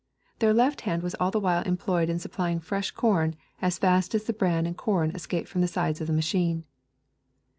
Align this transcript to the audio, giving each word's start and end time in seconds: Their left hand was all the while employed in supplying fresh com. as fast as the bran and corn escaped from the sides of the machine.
Their 0.39 0.51
left 0.51 0.81
hand 0.81 1.03
was 1.03 1.13
all 1.19 1.29
the 1.29 1.39
while 1.39 1.61
employed 1.61 2.09
in 2.09 2.17
supplying 2.17 2.59
fresh 2.59 2.89
com. 2.89 3.33
as 3.61 3.77
fast 3.77 4.15
as 4.15 4.23
the 4.23 4.33
bran 4.33 4.65
and 4.65 4.75
corn 4.75 5.11
escaped 5.11 5.47
from 5.47 5.61
the 5.61 5.67
sides 5.67 6.01
of 6.01 6.07
the 6.07 6.11
machine. 6.13 6.63